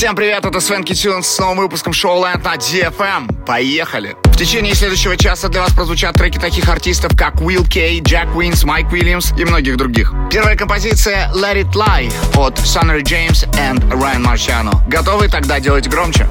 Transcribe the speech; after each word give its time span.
Всем 0.00 0.16
привет, 0.16 0.46
это 0.46 0.60
Swanky 0.60 0.94
Tunes 0.94 1.26
с 1.26 1.38
новым 1.38 1.58
выпуском 1.58 1.92
шоу 1.92 2.24
Land 2.24 2.42
на 2.42 2.54
DFM. 2.54 2.94
Эм. 3.00 3.28
Поехали! 3.44 4.16
В 4.24 4.36
течение 4.38 4.74
следующего 4.74 5.14
часа 5.14 5.48
для 5.48 5.60
вас 5.60 5.74
прозвучат 5.74 6.14
треки 6.14 6.38
таких 6.38 6.66
артистов, 6.70 7.12
как 7.14 7.34
Will 7.34 7.68
K, 7.68 8.00
Jack 8.00 8.34
Wins, 8.34 8.64
Mike 8.64 8.90
Williams 8.90 9.32
и 9.36 9.44
многих 9.44 9.76
других. 9.76 10.14
Первая 10.30 10.56
композиция 10.56 11.30
Let 11.34 11.56
It 11.56 11.72
Lie 11.74 12.10
от 12.34 12.58
Sunnery 12.60 13.02
James 13.02 13.42
и 13.42 13.92
Ryan 13.92 14.22
Marciano. 14.22 14.82
Готовы 14.88 15.28
тогда 15.28 15.60
делать 15.60 15.86
громче? 15.86 16.26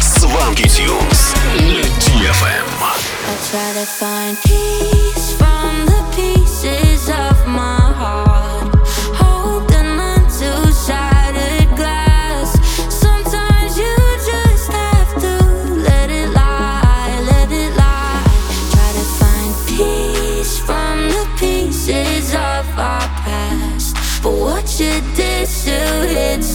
Свенки 0.00 0.62
Тюнс 0.62 1.36
на 1.54 1.82
DFM. 2.00 2.66
I'd 3.28 3.54
rather 3.54 3.86
find 3.86 4.36
peace 4.42 5.32
from 5.38 5.86
the 5.86 6.02
pieces 6.16 7.08
of 7.08 7.25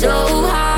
so 0.02 0.10
high. 0.10 0.71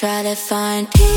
try 0.00 0.22
to 0.22 0.34
find 0.34 0.90
peace. 0.90 1.09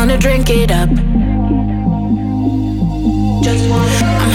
wanna 0.00 0.16
drink 0.16 0.48
it 0.48 0.70
up. 0.70 0.88
I'm 0.88 0.96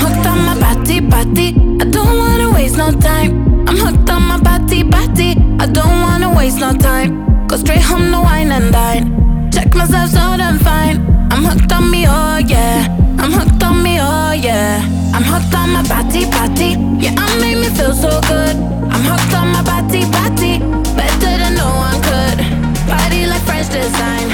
hooked 0.03 0.27
on 0.27 0.39
my 0.45 0.55
body, 0.59 0.99
body. 0.99 1.47
I 1.81 1.85
don't 1.89 2.17
wanna 2.19 2.51
waste 2.53 2.77
no 2.77 2.91
time. 2.91 3.31
I'm 3.67 3.75
hooked 3.75 4.07
on 4.11 4.21
my 4.27 4.39
body, 4.39 4.83
body. 4.83 5.31
I 5.59 5.65
don't 5.65 6.01
wanna 6.05 6.31
waste 6.37 6.59
no 6.59 6.71
time. 6.73 7.47
Go 7.47 7.57
straight 7.57 7.81
home 7.81 8.11
to 8.11 8.19
wine 8.21 8.51
and 8.51 8.71
dine. 8.71 9.49
Check 9.51 9.73
myself 9.73 10.11
so 10.11 10.19
I'm 10.19 10.59
fine. 10.59 10.97
I'm 11.31 11.43
hooked 11.43 11.71
on 11.71 11.89
me, 11.89 12.05
oh 12.07 12.37
yeah. 12.37 12.85
I'm 13.17 13.31
hooked 13.31 13.63
on 13.63 13.81
me, 13.81 13.97
oh 13.99 14.33
yeah. 14.33 14.85
I'm 15.15 15.23
hooked 15.23 15.55
on 15.55 15.71
my 15.71 15.81
body, 15.89 16.25
body. 16.29 16.77
Yeah, 17.03 17.15
I 17.17 17.39
made 17.41 17.57
me 17.57 17.69
feel 17.75 17.95
so 17.95 18.21
good. 18.29 18.55
I'm 18.93 19.03
hooked 19.09 19.33
on 19.33 19.47
my 19.51 19.63
body, 19.63 20.05
body. 20.11 20.59
Better 20.93 21.33
than 21.41 21.55
no 21.55 21.69
one 21.87 21.99
could. 22.07 22.37
Body 22.85 23.25
like 23.25 23.41
French 23.47 23.69
design. 23.71 24.24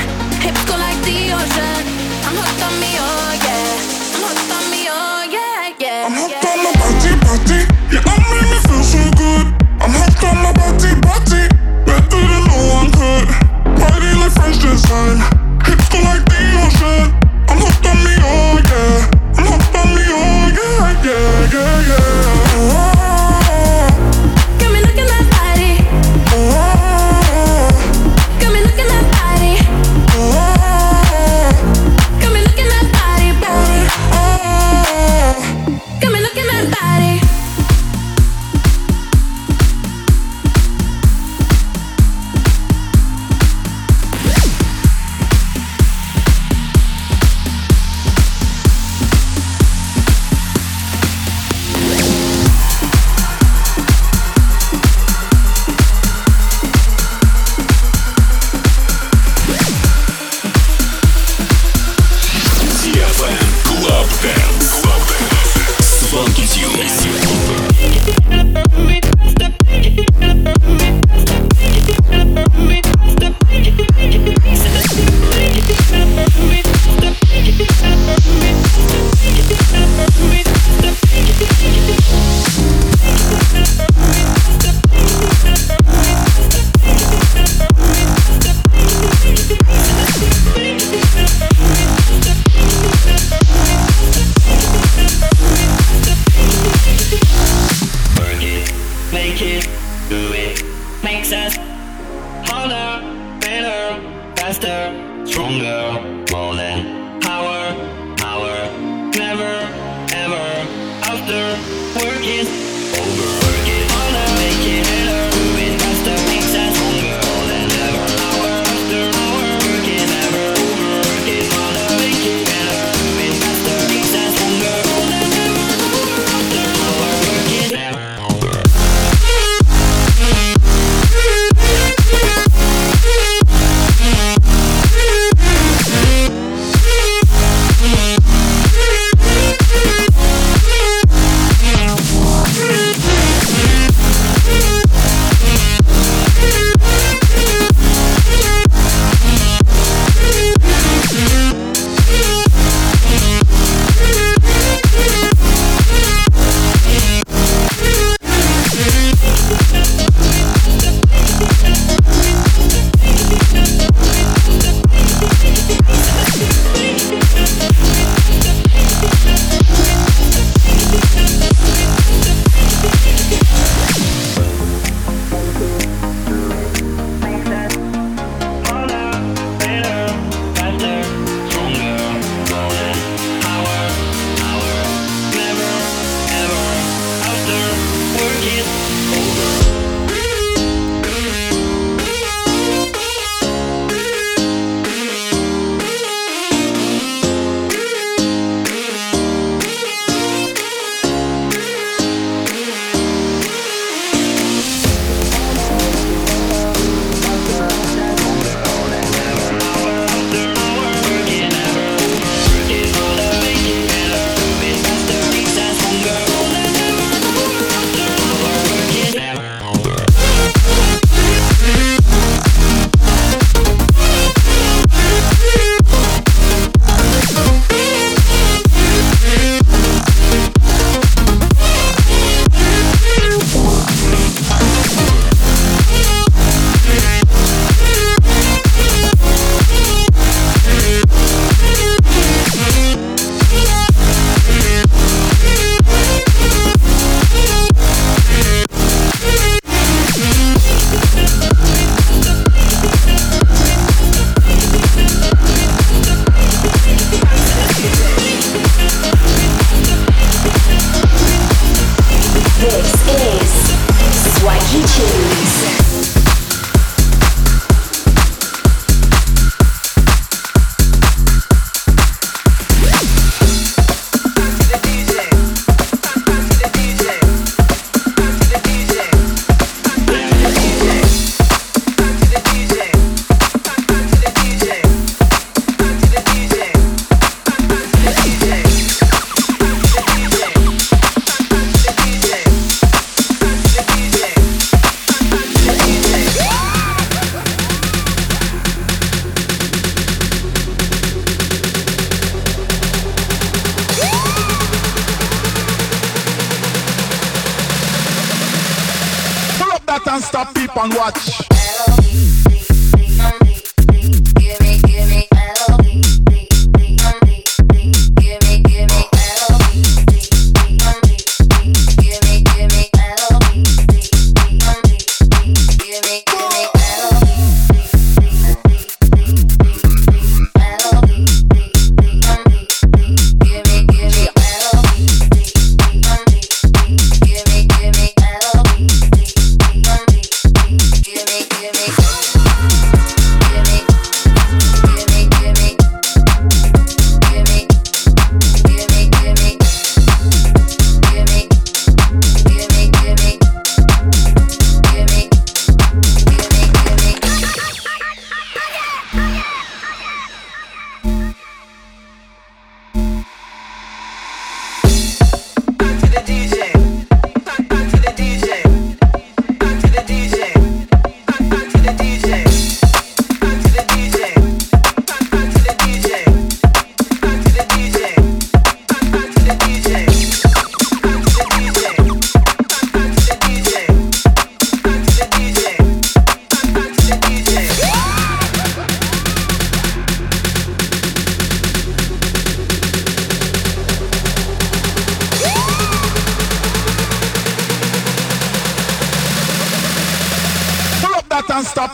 The 1.03 1.33
ocean. 1.33 1.90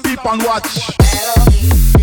People 0.03 0.31
and 0.31 0.43
watch. 0.43 1.96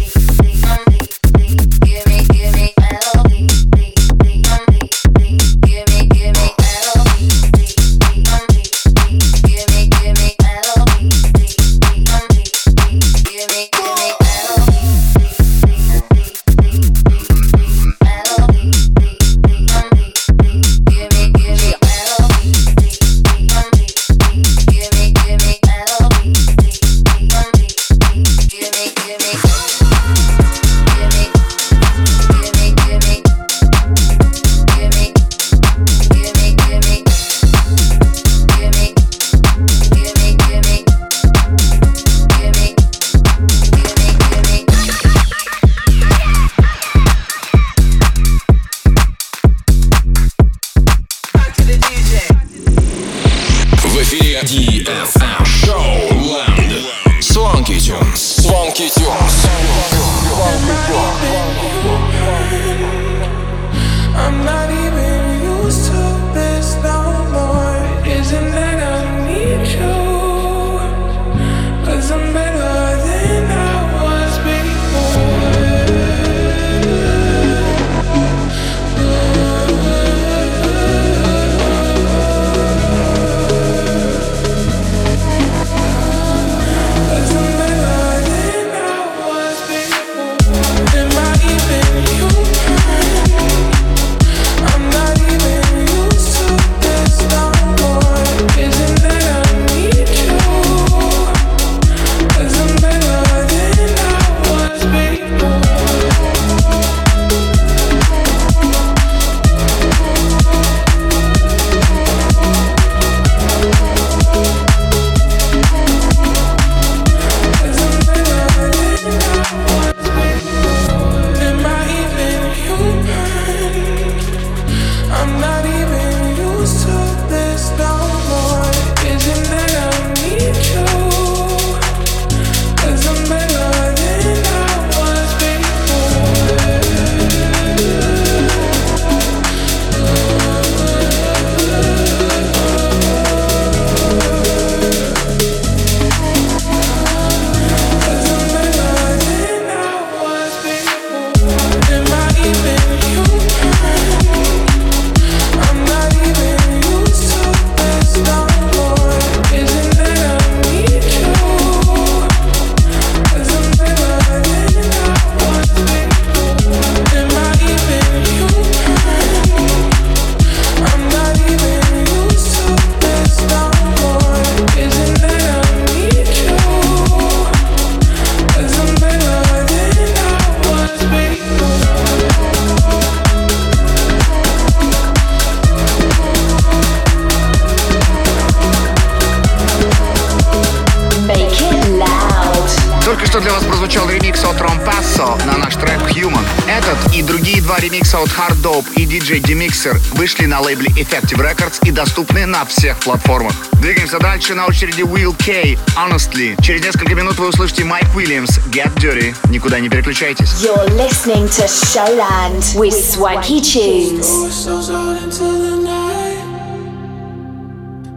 лейбле 200.64 200.88
Effective 200.96 201.38
Records 201.38 201.78
и 201.84 201.90
доступны 201.90 202.46
на 202.46 202.64
всех 202.64 202.98
платформах. 203.00 203.54
Двигаемся 203.80 204.18
дальше. 204.18 204.54
На 204.54 204.66
очереди 204.66 205.02
Will 205.02 205.34
K. 205.44 205.76
Honestly. 205.96 206.56
Через 206.62 206.82
несколько 206.82 207.14
минут 207.14 207.38
вы 207.38 207.48
услышите 207.48 207.84
Майк 207.84 208.06
Уильямс. 208.14 208.58
Get 208.70 208.94
Dirty. 208.96 209.34
Никуда 209.50 209.78
не 209.78 209.88
переключайтесь. 209.90 210.62
You're 210.62 210.88
listening 210.96 211.48
to 211.48 211.66
Showland 211.68 212.64
with 212.76 212.94
Swanky 212.94 213.60
Tunes. 213.60 214.26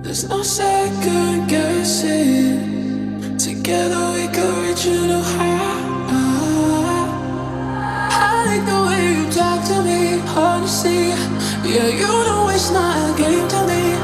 There's 0.04 0.30
no 0.30 0.42
second 0.42 1.48
guessing. 1.50 2.78
Together 3.38 4.14
we 4.14 4.28
could 4.30 4.58
reach 4.66 4.86
a 4.86 4.90
new 4.90 5.22
high. 5.22 5.76
I 8.10 8.46
like 8.46 8.66
the 8.66 8.80
way 8.88 9.02
you 9.18 9.26
talk 9.30 9.64
to 9.68 9.82
me, 9.84 10.22
honestly. 10.36 11.12
Yeah, 11.64 11.88
you 11.88 12.08
know 12.08 12.50
it's 12.50 12.72
not 12.72 12.96
a 13.10 13.18
game 13.18 13.48
to 13.48 13.68
me. 13.68 13.97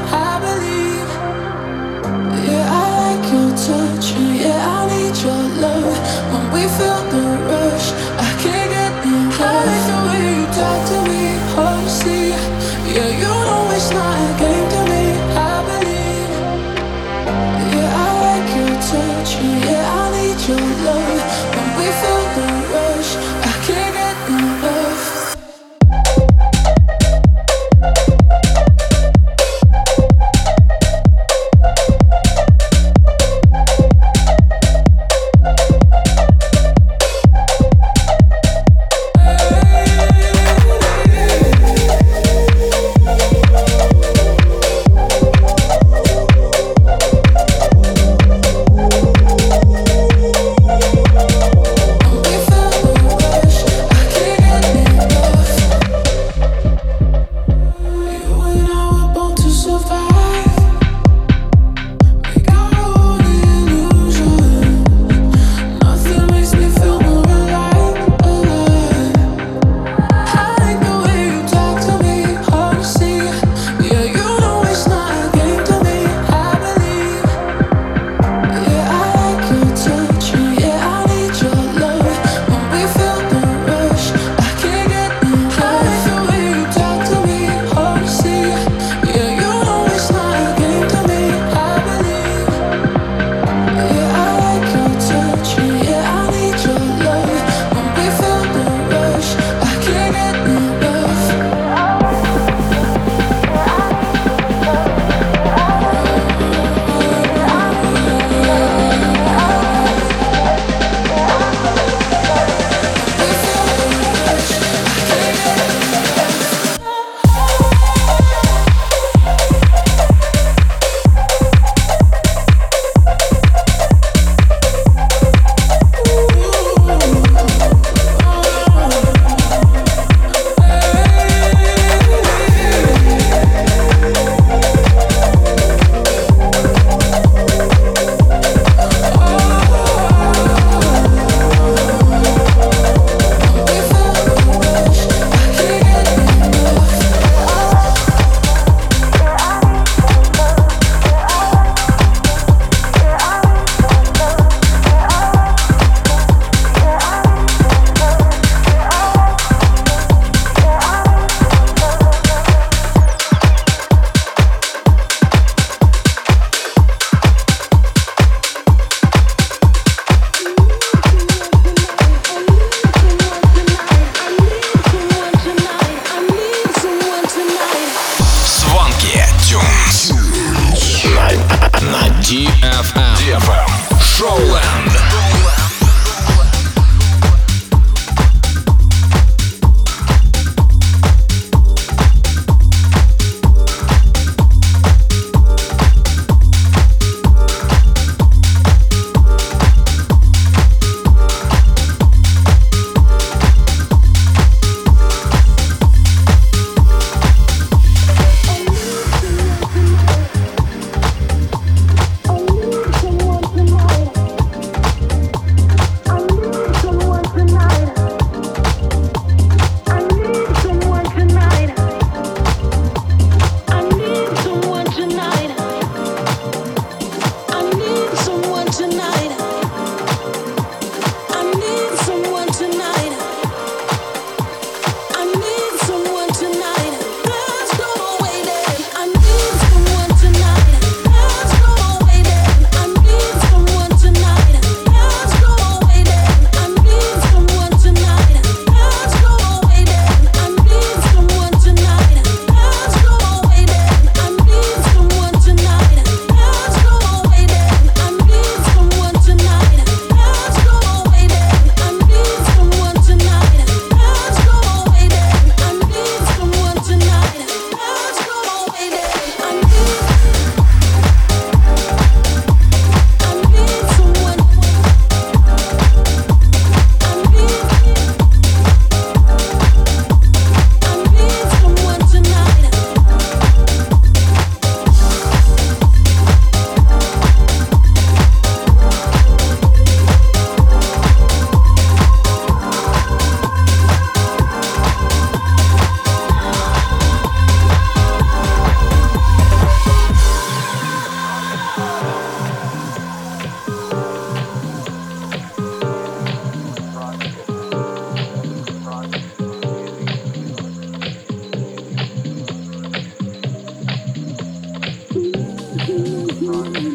Oh. 316.46 316.93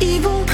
Evil, 0.00 0.47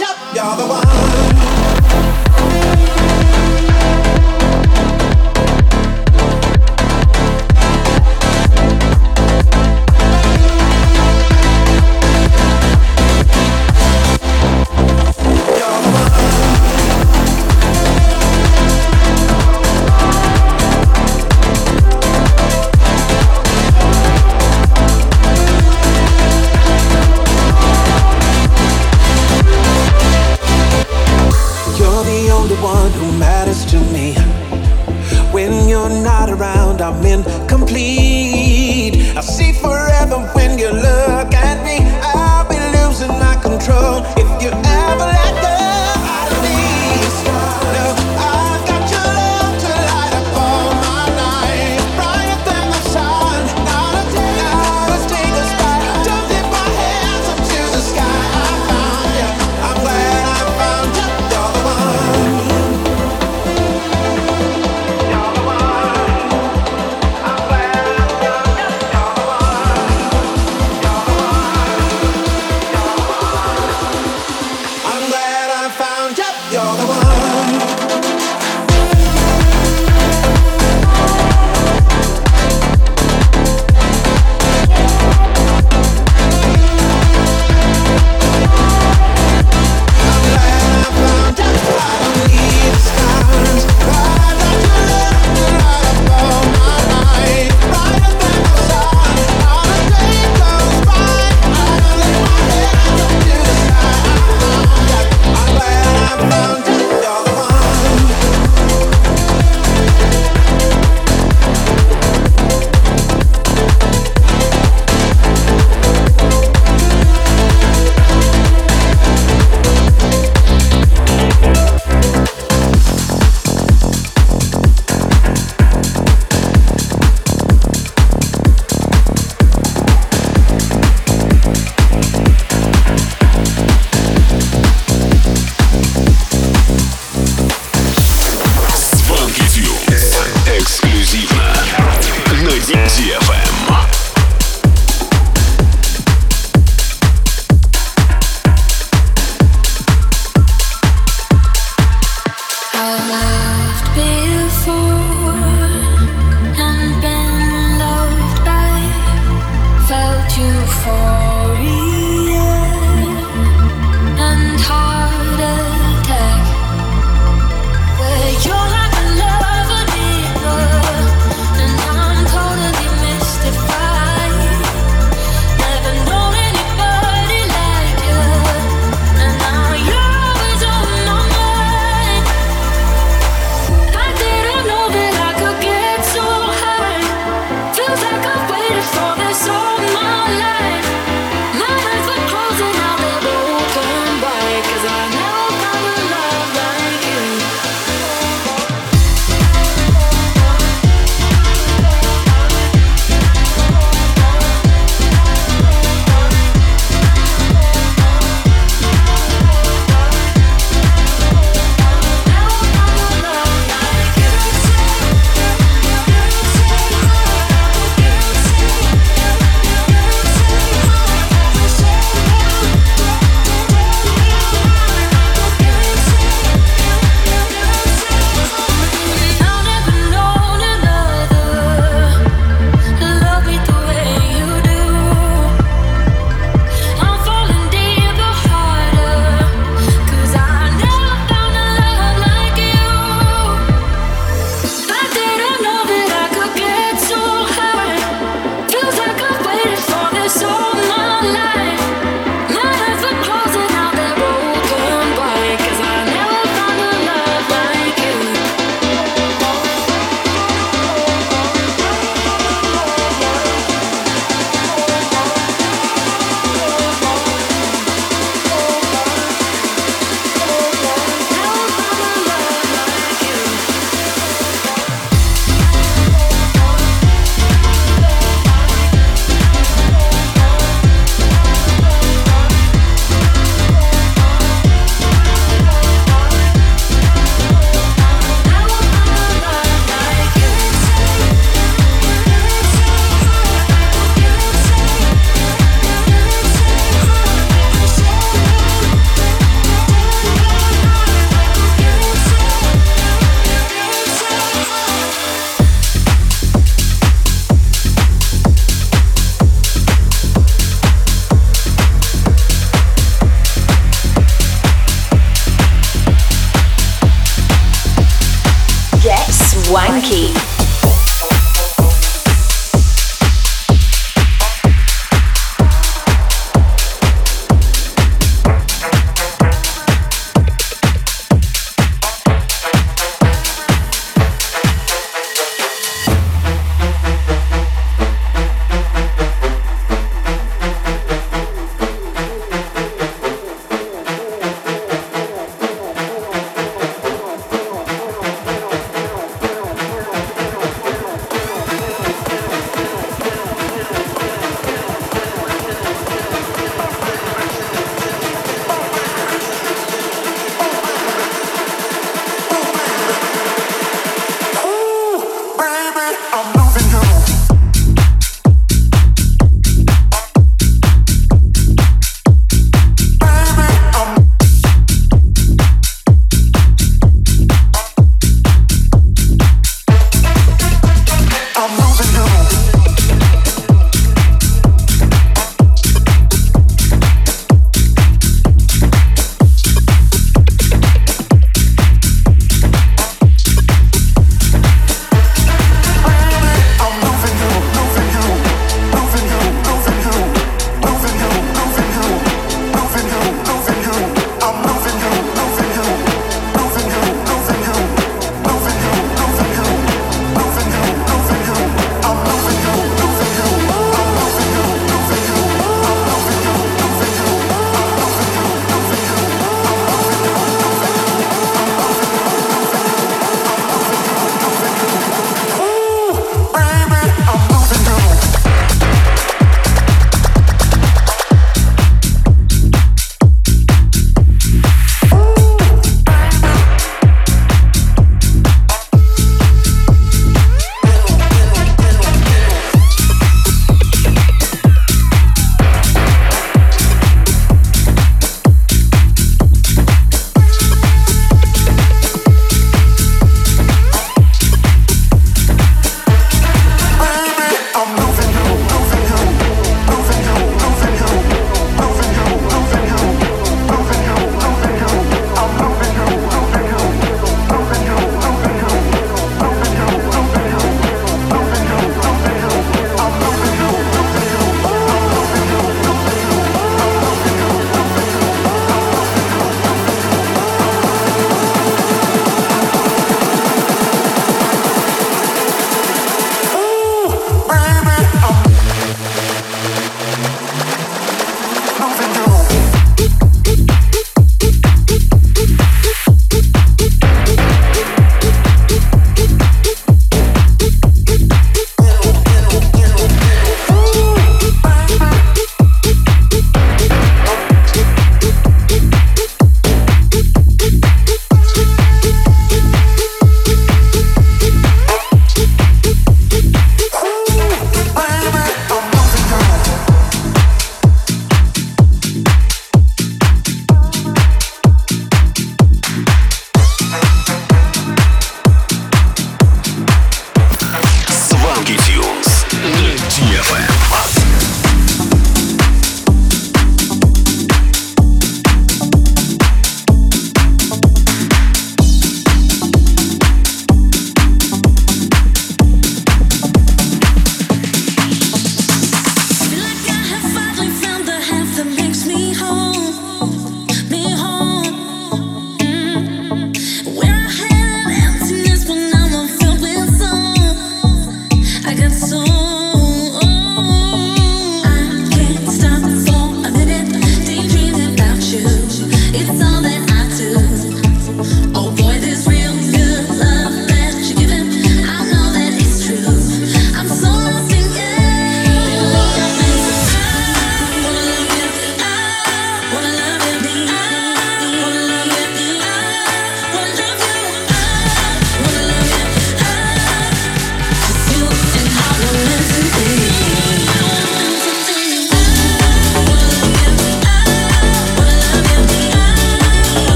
You're 0.00 0.56
the 0.56 0.66
one. 0.66 1.29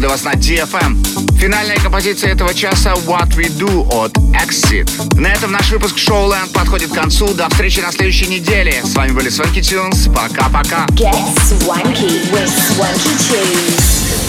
для 0.00 0.08
вас 0.08 0.24
на 0.24 0.32
DFM. 0.32 1.36
Финальная 1.36 1.76
композиция 1.76 2.32
этого 2.32 2.54
часа 2.54 2.94
What 3.06 3.36
We 3.36 3.48
Do 3.58 3.86
от 3.92 4.16
Exit. 4.34 4.88
На 5.20 5.26
этом 5.26 5.52
наш 5.52 5.70
выпуск 5.70 5.96
Showland 5.96 6.52
подходит 6.54 6.90
к 6.90 6.94
концу. 6.94 7.34
До 7.34 7.50
встречи 7.50 7.80
на 7.80 7.92
следующей 7.92 8.26
неделе. 8.26 8.80
С 8.82 8.94
вами 8.94 9.12
были 9.12 9.30
Swanky 9.30 9.60
Tunes. 9.60 10.10
Пока-пока. 10.14 10.86
Get 10.94 11.14
swanky 11.36 12.30
with 12.32 12.48
Swanky 12.48 13.14
Tunes. 13.28 14.19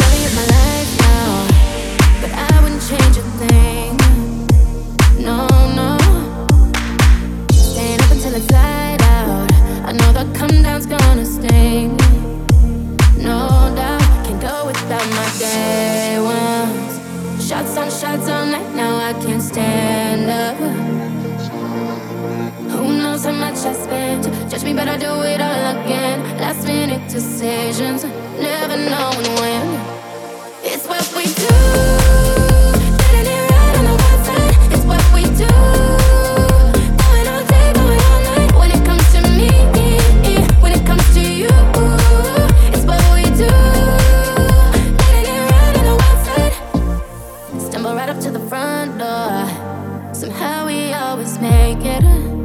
get 51.75 52.03
it. 52.03 52.40